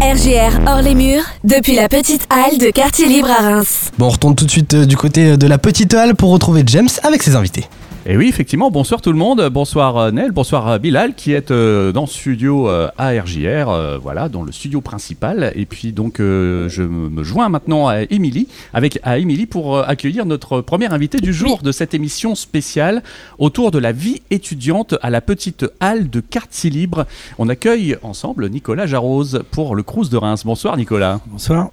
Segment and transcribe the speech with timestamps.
[0.00, 3.90] RGR hors les murs, depuis la petite halle de Quartier Libre à Reims.
[3.98, 6.62] Bon, on retourne tout de suite euh, du côté de la petite halle pour retrouver
[6.64, 7.66] James avec ses invités.
[8.06, 9.46] Et oui, effectivement, bonsoir tout le monde.
[9.50, 13.98] Bonsoir euh, Nel, bonsoir euh, Bilal qui est euh, dans le studio euh, ARJR, euh,
[13.98, 15.52] voilà, dans le studio principal.
[15.54, 19.84] Et puis donc, euh, je me joins maintenant à Émilie, avec à Émilie pour euh,
[19.86, 23.02] accueillir notre premier invité du jour de cette émission spéciale
[23.38, 27.04] autour de la vie étudiante à la petite halle de Quartier Libre.
[27.38, 30.44] On accueille ensemble Nicolas Jarose pour le Crous de Reims.
[30.46, 31.20] Bonsoir Nicolas.
[31.26, 31.68] Bonsoir.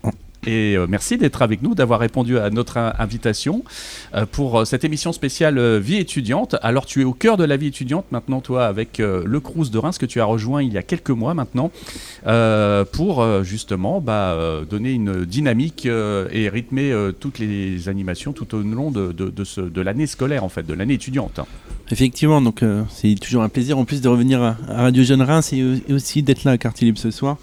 [0.45, 3.63] Et euh, merci d'être avec nous, d'avoir répondu à notre in- invitation
[4.13, 6.55] euh, pour euh, cette émission spéciale Vie étudiante.
[6.61, 9.77] Alors tu es au cœur de la vie étudiante maintenant, toi, avec le Crous de
[9.77, 11.71] Reims que tu as rejoint il y a quelques mois maintenant,
[12.91, 14.37] pour justement bah,
[14.69, 20.43] donner une dynamique et rythmer toutes les animations tout au long de, de, l'année scolaire,
[20.43, 21.39] en fait, de l'année étudiante.
[21.91, 25.81] Effectivement, donc c'est toujours un plaisir en plus de revenir à, Radio Jeune Reims et,
[25.87, 27.37] et aussi d'être là à Quartier Libre ce soir.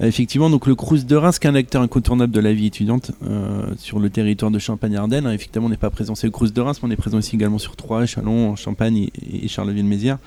[0.00, 2.66] Euh, effectivement, donc le Crous de Reims, qui est un acteur incontournable de la vie
[2.66, 5.26] étudiante euh, sur le territoire de Champagne-Ardenne.
[5.26, 5.32] hein.
[5.32, 7.36] effectivement, on n'est pas présent, c'est le Crous de Reims, mais on est présent aussi
[7.36, 10.18] également sur Troyes, Chalon, Champagne et, Charleville-Mézières.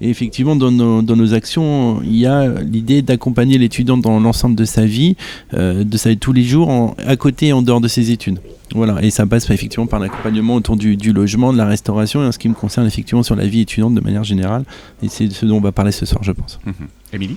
[0.00, 4.84] Et effectivement, dans nos, actions, il y a l'idée d'accompagner l'étudiant dans l'ensemble de sa
[4.84, 5.16] vie,
[5.54, 8.40] euh, de sa vie tous les jours, à côté et en dehors de ses études.
[8.74, 12.32] Voilà, et ça passe effectivement par l'accompagnement autour du, logement, de la restauration, et en
[12.32, 14.64] ce qui me concerne effectivement sur la vie étudiante de manière générale.
[15.00, 16.58] Et c'est ce dont on va parler ce soir, je pense.
[16.66, 16.74] Mhm.
[17.12, 17.36] Émilie?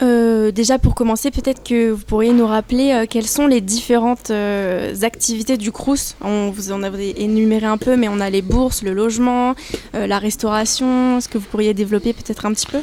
[0.00, 4.30] Euh, déjà pour commencer, peut-être que vous pourriez nous rappeler euh, quelles sont les différentes
[4.30, 6.14] euh, activités du Crous.
[6.20, 9.54] On vous en avez énuméré un peu, mais on a les bourses, le logement,
[9.94, 11.18] euh, la restauration.
[11.18, 12.78] Est-ce que vous pourriez développer peut-être un petit peu?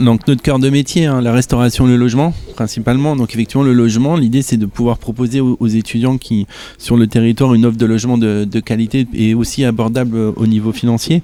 [0.00, 3.14] Donc notre cœur de métier, hein, la restauration, le logement, principalement.
[3.14, 6.46] Donc effectivement, le logement, l'idée c'est de pouvoir proposer aux, étudiants qui
[6.78, 10.72] sur le territoire une offre de logement de, qualité et aussi abordable euh, au niveau
[10.72, 11.22] financier.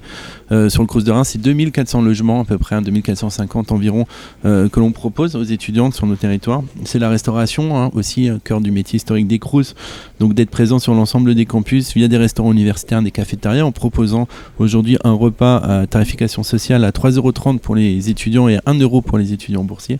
[0.51, 4.05] Euh, sur le Crous de Reims, c'est 2400 logements à peu près, hein, 2450 environ,
[4.45, 6.61] euh, que l'on propose aux étudiants sur nos territoires.
[6.83, 9.73] C'est la restauration, hein, aussi cœur du métier historique des Crous,
[10.19, 14.27] donc d'être présent sur l'ensemble des campus via des restaurants universitaires, des cafétérias, en proposant
[14.59, 19.17] aujourd'hui un repas à tarification sociale à 3,30€ pour les étudiants et à 1€ pour
[19.17, 19.99] les étudiants boursiers.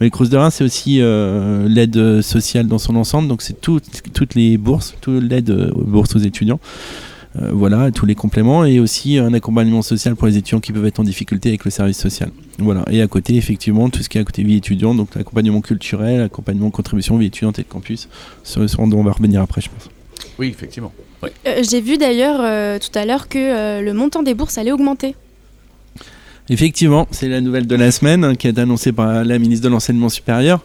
[0.00, 3.60] Mais le Crous de Reims, c'est aussi euh, l'aide sociale dans son ensemble, donc c'est
[3.60, 3.80] tout-
[4.12, 6.58] toutes les bourses, toute l'aide aux bourses aux étudiants.
[7.42, 10.86] Euh, voilà, tous les compléments et aussi un accompagnement social pour les étudiants qui peuvent
[10.86, 12.30] être en difficulté avec le service social.
[12.58, 15.60] Voilà, et à côté, effectivement, tout ce qui est à côté vie étudiante, donc l'accompagnement
[15.60, 18.08] culturel, accompagnement contribution vie étudiante et de campus,
[18.44, 19.90] sur ce dont on va revenir après, je pense.
[20.38, 20.92] Oui, effectivement.
[21.24, 21.30] Oui.
[21.46, 24.72] Euh, J'ai vu d'ailleurs euh, tout à l'heure que euh, le montant des bourses allait
[24.72, 25.16] augmenter.
[26.50, 29.64] Effectivement, c'est la nouvelle de la semaine hein, qui a été annoncée par la ministre
[29.64, 30.60] de l'Enseignement supérieur.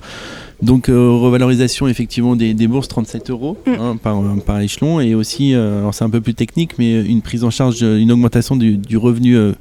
[0.61, 3.71] Donc euh, revalorisation effectivement des, des bourses 37 euros Mm.
[3.79, 7.21] hein, par, par échelon et aussi, euh, alors c'est un peu plus technique, mais une
[7.21, 9.53] prise en charge, euh, une augmentation du, du revenu euh,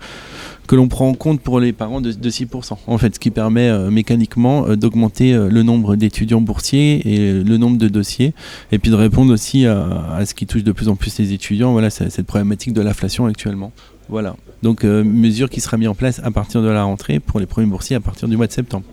[0.69, 2.77] que l'on prend en compte pour les parents de, de 6%.
[2.87, 7.33] En fait, ce qui permet euh, mécaniquement euh, d'augmenter euh, le nombre d'étudiants boursiers et
[7.33, 8.35] le nombre de dossiers
[8.71, 11.73] et puis de répondre aussi à, ce qui touche de plus en plus les étudiants,
[11.73, 13.73] voilà, cette problématique de l'inflation actuellement.
[14.11, 14.37] Voilà.
[14.63, 17.67] Donc, mesure qui sera mise en place à partir de la rentrée pour les premiers
[17.67, 18.85] boursiers à partir du mois de septembre.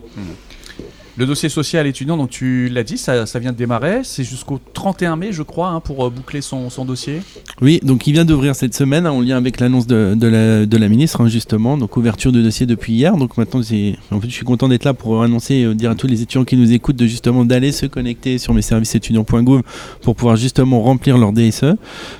[1.18, 4.00] Le dossier social étudiant, donc tu l'as dit, ça, ça vient de démarrer.
[4.02, 7.22] C'est jusqu'au 31 mai, je crois, hein, pour euh, boucler son, son dossier.
[7.62, 10.66] Oui, donc il vient d'ouvrir cette semaine hein, en lien avec l'annonce de, de la,
[10.66, 11.78] de la ministre, hein, justement.
[11.78, 13.16] Donc, ouverture de dossier depuis hier.
[13.16, 16.06] Donc, maintenant, en fait, je suis content d'être là pour annoncer, euh, dire à tous
[16.06, 19.62] les étudiants qui nous écoutent de justement d'aller se connecter sur mes services étudiants.gouv
[20.02, 21.76] pour pouvoir justement remplir leur DSE.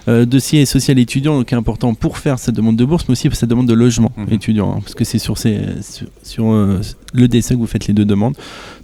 [0.08, 3.36] Euh, dossier social étudiant, donc important pour faire cette demande de bourse, mais aussi pour
[3.36, 4.32] cette demande de logement Mhm.
[4.32, 6.80] étudiant, parce que c'est sur, ces, sur, sur, euh,
[7.12, 8.34] le DSE que vous faites les deux demandes.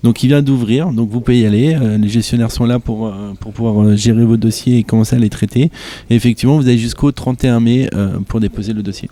[0.03, 1.75] Donc il vient d'ouvrir, donc vous pouvez y aller.
[1.75, 5.15] Euh, les gestionnaires sont là pour, euh, pour pouvoir euh, gérer vos dossiers et commencer
[5.15, 5.71] à les traiter.
[6.11, 7.89] Et effectivement, vous avez jusqu'au 31 mai
[8.29, 9.09] pour déposer le dossier.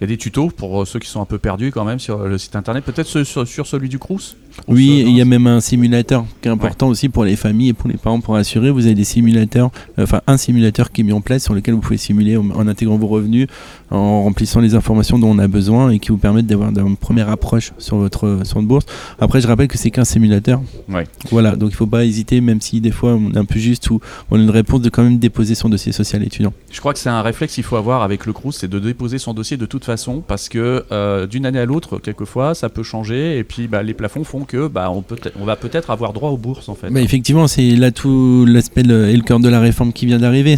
[0.00, 1.98] Il y a des tutos pour euh, ceux qui sont un peu perdus quand même
[1.98, 2.82] sur le site internet.
[2.84, 4.34] Peut-être sur, sur celui du Crous
[4.66, 7.68] Ou Oui, il y a même un simulateur qui est important aussi pour les familles
[7.68, 8.70] et pour les parents pour assurer.
[8.70, 11.74] Vous avez des simulateurs, euh, enfin un simulateur qui est mis en place sur lequel
[11.74, 13.46] vous pouvez simuler en, en intégrant vos revenus,
[13.90, 16.96] en remplissant les informations dont on a besoin et qui vous permettent d'avoir d'avoir une
[16.96, 18.86] première approche sur votre, sur votre bourse.
[19.18, 20.62] Après, je rappelle que c'est qu'un simulateur.
[20.88, 21.04] Ouais.
[21.30, 23.58] Voilà, donc il ne faut pas hésiter, même si des fois on est un peu
[23.58, 24.00] juste ou
[24.30, 26.54] on a une réponse, de quand même déposer son dossier social étudiant.
[26.72, 29.18] Je crois que c'est un réflexe qu'il faut avoir avec le Crous, c'est de déposer
[29.18, 29.89] son dossier de toute façon
[30.26, 33.94] parce que euh, d'une année à l'autre, quelquefois, ça peut changer et puis bah, les
[33.94, 36.88] plafonds font que bah, on, peut on va peut-être avoir droit aux bourses en fait.
[36.96, 40.56] Effectivement, c'est là tout l'aspect et le cœur de la réforme qui vient d'arriver,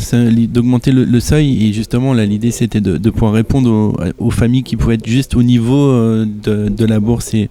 [0.48, 1.66] d'augmenter le, seuil.
[1.68, 5.42] Et justement, là, l'idée c'était de, pouvoir répondre aux, familles qui pouvaient être juste au
[5.42, 7.48] niveau euh, de, la bourse et,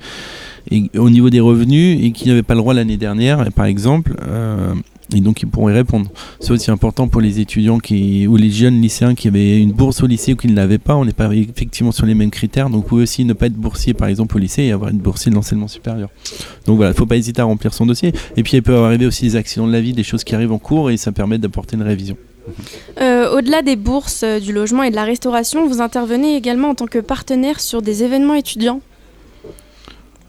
[0.69, 4.13] et au niveau des revenus et qui n'avaient pas le droit l'année dernière, par exemple.
[4.27, 4.73] euh,
[5.15, 6.09] et donc ils pourront y répondre.
[6.39, 10.01] C'est aussi important pour les étudiants qui, ou les jeunes lycéens qui avaient une bourse
[10.03, 10.95] au lycée ou qui ne l'avaient pas.
[10.95, 12.69] On n'est pas effectivement sur les mêmes critères.
[12.69, 14.99] Donc, vous pouvez aussi ne pas être boursier, par exemple, au lycée et avoir une
[14.99, 16.09] boursier de l'enseignement supérieur.
[16.65, 18.13] Donc voilà, il ne faut pas hésiter à remplir son dossier.
[18.37, 20.53] Et puis, il peut arriver aussi des accidents de la vie, des choses qui arrivent
[20.53, 22.17] en cours et ça permet d'apporter une révision.
[22.99, 26.75] Euh, Au-delà des bourses, euh, du logement et de la restauration, vous intervenez également en
[26.75, 28.81] tant que partenaire sur des événements étudiants.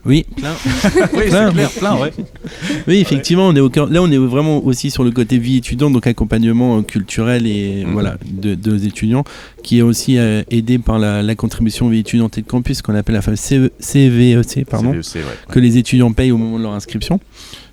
[0.04, 1.52] Oui, oui, Plein.
[1.52, 2.12] clair, plein, ouais.
[2.88, 5.58] oui, effectivement, on est au cœur- là on est vraiment aussi sur le côté vie
[5.58, 7.92] étudiante, donc accompagnement euh, culturel et Mhm.
[7.92, 9.22] voilà de, de nos étudiants,
[9.62, 12.94] qui est aussi euh, aidé par la, la contribution vie étudiante et de campus qu'on
[12.96, 15.22] appelle la fameuse CE CVEC, pardon, CVEC, ouais.
[15.48, 17.20] que les étudiants payent au moment de leur inscription.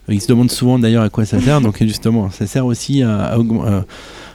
[0.08, 3.26] Ils se demandent souvent d'ailleurs à quoi ça sert, donc justement, ça sert aussi à,
[3.26, 3.86] à à- à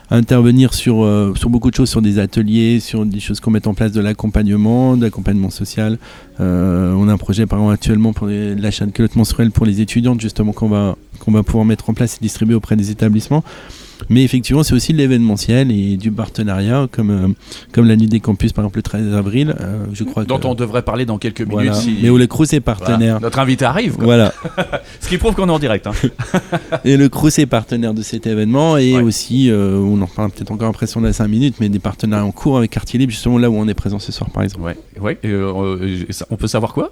[0.09, 3.67] intervenir sur, euh, sur beaucoup de choses, sur des ateliers, sur des choses qu'on met
[3.67, 5.97] en place de l'accompagnement, de l'accompagnement social.
[6.39, 9.81] Euh, on a un projet par exemple actuellement pour l'achat de culottes menstruelles pour les
[9.81, 13.43] étudiantes justement qu'on va, qu'on va pouvoir mettre en place et distribuer auprès des établissements.
[14.09, 17.27] Mais effectivement, c'est aussi de l'événementiel et du partenariat, comme, euh,
[17.71, 19.55] comme la nuit des campus par exemple le 13 avril.
[19.59, 21.53] euh, je crois Dont que, on devrait parler dans quelques minutes.
[21.53, 21.73] voilà.
[21.73, 22.79] si- Mais où le CRUS est Voilà.
[22.79, 23.21] partenaire.
[23.21, 24.03] Notre invité arrive, quoi.
[24.05, 24.33] Voilà.
[24.99, 25.87] ce qui prouve qu'on est en direct.
[25.87, 25.93] hein.
[26.85, 29.01] Et le CRUS est partenaire de cet événement et Ouais.
[29.01, 31.79] aussi, euh, on en reparlera peut-être encore après si on a 5 minutes, mais des
[31.79, 34.43] partenariats en cours avec Quartier Libre, justement là où on est présent ce soir par
[34.43, 34.63] exemple.
[34.63, 35.17] Ouais, ouais.
[35.23, 35.51] et, euh,
[36.29, 36.91] on peut savoir quoi?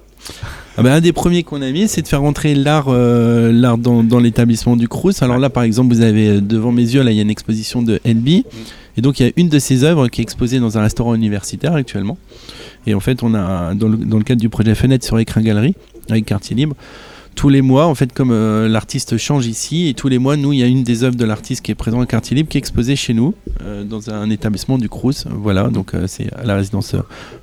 [0.76, 4.02] Ah bah, un des premiers qu'on a mis, c'est de faire rentrer l'art l'art dans,
[4.02, 5.22] dans l'établissement du Crous.
[5.22, 7.82] Alors là, par exemple, vous avez devant mes yeux, là, il y a une exposition
[7.82, 8.28] de LB.
[8.96, 11.14] Et donc, il y a une de ses œuvres qui est exposée dans un restaurant
[11.14, 12.18] universitaire actuellement.
[12.86, 15.42] Et en fait, on a, dans le, dans le cadre du projet Fenêtre sur Écrin
[15.42, 15.74] Galerie,
[16.08, 16.76] avec Quartier Libre,
[17.34, 20.52] tous les mois, en fait, comme euh, l'artiste change ici, et tous les mois, nous,
[20.52, 22.58] il y a une des œuvres de l'artiste qui est présente à Quartier Libre qui
[22.58, 25.26] est exposée chez nous, euh, dans un établissement du Crous.
[25.30, 26.94] Voilà, donc euh, c'est à la résidence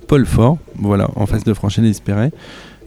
[0.08, 2.32] Paul Fort, voilà, en face de Franchel Espéret.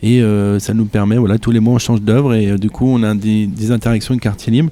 [0.03, 2.71] Et euh, ça nous permet, voilà, tous les mois on change d'œuvre et euh, du
[2.71, 4.71] coup on a des, interactions avec Quartier Libre.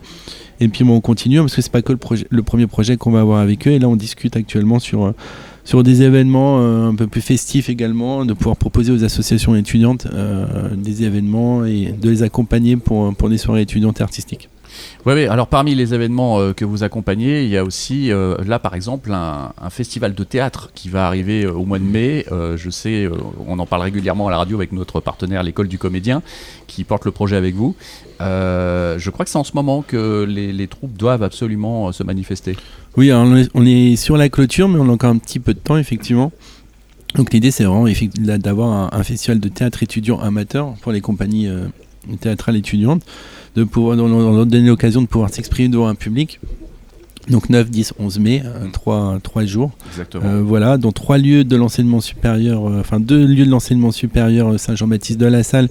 [0.60, 2.96] Et puis bon, on continue parce que c'est pas que le, projet, le premier projet
[2.96, 3.72] qu'on va avoir avec eux.
[3.72, 5.12] Et là on discute actuellement sur, euh,
[5.64, 6.58] sur des événements
[6.88, 10.06] un peu plus festifs également, de pouvoir proposer aux associations étudiantes
[10.76, 14.48] des événements et de les accompagner pour, pour des soirées étudiantes et artistiques.
[15.06, 15.26] Oui, oui.
[15.26, 18.74] Alors parmi les événements euh, que vous accompagnez, il y a aussi euh, là par
[18.74, 22.24] exemple un, un festival de théâtre qui va arriver euh, au mois de mai.
[22.32, 23.08] Euh, je sais,
[23.46, 26.22] on en parle régulièrement à la radio avec notre partenaire l'école du comédien
[26.66, 27.74] qui porte le projet avec vous.
[28.20, 32.56] Je crois que c'est en ce moment que les, les troupes doivent absolument se manifester.
[32.96, 35.40] Oui, alors on est, on est sur la clôture, mais on a encore un petit
[35.40, 36.30] peu de temps, effectivement.
[37.14, 37.86] Donc l'idée, c'est vraiment
[38.38, 41.66] d'avoir un, un festival de théâtre étudiant amateur pour les compagnies euh,
[42.20, 43.02] théâtrales étudiantes,
[43.56, 46.40] de pouvoir on leur donner l'occasion de pouvoir s'exprimer devant un public.
[47.28, 49.70] Donc 9, 10, 11 mai, euh, trois, trois jours.
[49.90, 50.24] Exactement.
[50.24, 54.48] Euh, voilà, dans trois lieux de l'enseignement supérieur, euh, enfin deux lieux de l'enseignement supérieur
[54.48, 55.68] euh, Saint-Jean-Baptiste de la Salle,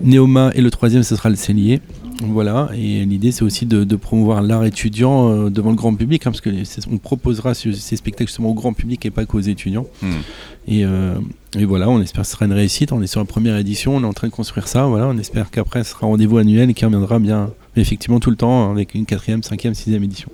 [0.00, 1.80] Néoma et le troisième ce sera le Cellier.
[2.20, 6.22] Voilà, et l'idée c'est aussi de, de promouvoir l'art étudiant euh, devant le grand public,
[6.26, 9.24] hein, parce que c'est- on proposera ce- ces spectacles justement au grand public et pas
[9.26, 9.86] qu'aux étudiants.
[10.02, 10.10] Hmm.
[10.68, 11.14] Et, euh,
[11.58, 12.92] et voilà, on espère que ce sera une réussite.
[12.92, 14.86] On est sur la première édition, on est en train de construire ça.
[14.86, 18.30] Voilà, on espère qu'après ce sera un rendez-vous annuel et qui reviendra bien, effectivement tout
[18.30, 20.30] le temps avec une quatrième, cinquième, sixième édition.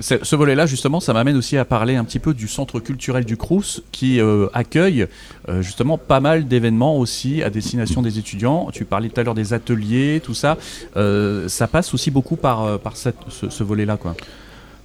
[0.00, 3.36] Ce volet-là, justement, ça m'amène aussi à parler un petit peu du centre culturel du
[3.36, 5.06] Crous qui euh, accueille
[5.48, 8.68] euh, justement pas mal d'événements aussi à destination des étudiants.
[8.72, 10.56] Tu parlais tout à l'heure des ateliers, tout ça.
[10.96, 14.14] Euh, ça passe aussi beaucoup par, par cette- ce, ce volet-là, quoi.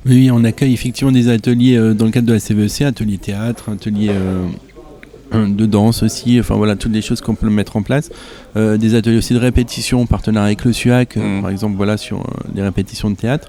[0.08, 4.12] Oui, on accueille effectivement des ateliers dans le cadre de la CVEC, ateliers théâtre, ateliers
[5.34, 8.10] de danse aussi, enfin voilà, toutes les choses qu'on peut mettre en place.
[8.56, 11.42] Des ateliers aussi de répétition, en partenariat avec le SUAC, Mhm.
[11.42, 12.24] par exemple, voilà, sur
[12.54, 13.48] les répétitions de théâtre.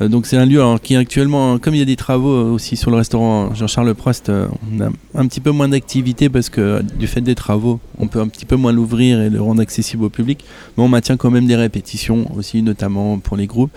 [0.00, 2.52] Euh, donc c'est un lieu alors, qui actuellement, comme il y a des travaux euh,
[2.52, 6.48] aussi sur le restaurant Jean-Charles Prost, euh, on a un petit peu moins d'activité parce
[6.48, 9.60] que du fait des travaux, on peut un petit peu moins l'ouvrir et le rendre
[9.60, 10.44] accessible au public.
[10.76, 13.70] Mais on maintient quand même des répétitions aussi, notamment pour les groupes.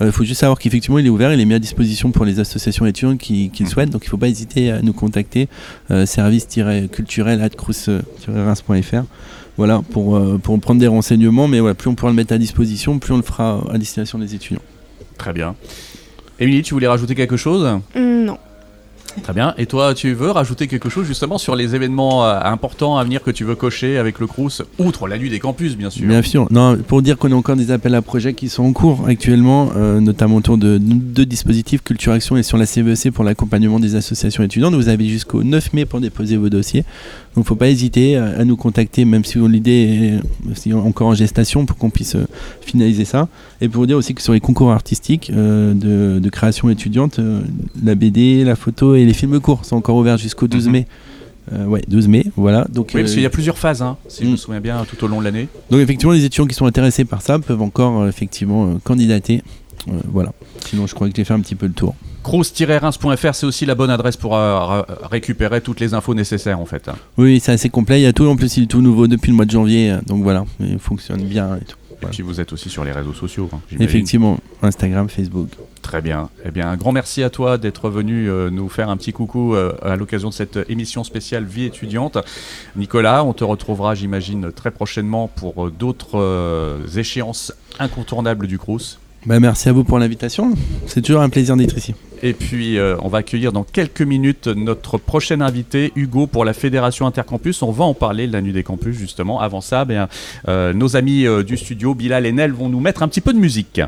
[0.00, 2.38] Il faut juste savoir qu'effectivement il est ouvert, il est mis à disposition pour les
[2.38, 5.48] associations étudiantes qui, le souhaitent, donc il ne faut pas hésiter à nous contacter,
[6.04, 7.40] service-culturel
[8.28, 9.04] reims.fr.
[9.56, 12.98] Voilà, pour, pour prendre des renseignements, mais voilà, plus on pourra le mettre à disposition,
[12.98, 14.60] plus on le fera à destination des étudiants.
[15.18, 15.54] Très bien.
[16.38, 17.64] Émilie, tu voulais rajouter quelque chose?
[17.94, 18.38] Hum, non.
[19.22, 19.54] Très bien.
[19.58, 23.22] Et toi, tu veux rajouter quelque chose justement sur les événements euh, importants à venir
[23.22, 26.06] que tu veux cocher avec le Crous, outre la nuit des campus, bien sûr?
[26.06, 26.46] Bien sûr.
[26.50, 29.70] Non, pour dire qu'on a encore des appels à projets qui sont en cours actuellement,
[29.76, 33.94] euh, notamment autour de deux dispositifs Culture Action et sur la CVEC pour l'accompagnement des
[33.94, 34.74] associations étudiantes.
[34.74, 36.84] Vous avez jusqu'au 9 mai pour déposer vos dossiers.
[37.34, 40.18] Donc, faut pas hésiter à, à nous contacter, même si l'idée
[40.64, 42.26] est encore en gestation, pour qu'on puisse euh,
[42.62, 43.28] finaliser ça.
[43.60, 47.18] Et pour vous dire aussi que sur les concours artistiques euh, de, de création étudiante,
[47.18, 47.40] euh,
[47.82, 50.72] la BD, la photo et les films courts sont encore ouverts jusqu'au 12 Mhm.
[50.72, 50.86] mai.
[51.52, 52.66] Euh, ouais, 12 mai, voilà.
[52.68, 54.36] Donc, Oui, parce euh, qu'il y a plusieurs phases, hein, si je me Mm.
[54.36, 55.46] souviens bien, tout au long de l'année.
[55.70, 59.42] donc effectivement, les étudiants qui sont intéressés par ça peuvent encore euh, effectivement euh, candidater
[59.88, 60.32] Euh, voilà.
[60.68, 61.94] Sinon, je crois que j'ai fait un petit peu le tour.
[62.24, 66.90] Crous-reims.fr, c'est aussi la bonne adresse pour euh, récupérer toutes les infos nécessaires en fait.
[67.16, 68.00] Oui, c'est assez complet.
[68.00, 69.92] Il y a tout, en plus, il est tout nouveau depuis le mois de janvier.
[69.92, 71.76] euh, Donc voilà, il fonctionne bien et tout.
[72.02, 73.48] Et puis vous êtes aussi sur les réseaux sociaux.
[73.52, 73.60] hein.
[73.80, 75.48] Effectivement, Instagram, Facebook.
[75.82, 76.30] Très bien.
[76.44, 79.54] Eh bien, un grand merci à toi d'être venu euh, nous faire un petit coucou
[79.54, 82.18] euh, à l'occasion de cette émission spéciale Vie étudiante.
[82.74, 88.98] Nicolas, on te retrouvera, j'imagine, très prochainement pour euh, d'autres échéances incontournables du Crous.
[89.26, 90.52] Bah, merci à vous pour l'invitation.
[90.86, 91.94] C'est toujours un plaisir d'être ici.
[92.22, 96.52] Et puis, euh, on va accueillir dans quelques minutes notre prochain invité, Hugo, pour la
[96.52, 97.60] Fédération Intercampus.
[97.62, 99.40] On va en parler de la nuit des campus, justement.
[99.40, 100.08] Avant ça, bien,
[100.46, 103.32] euh, nos amis euh, du studio, Bilal et Nel, vont nous mettre un petit peu
[103.32, 103.80] de musique.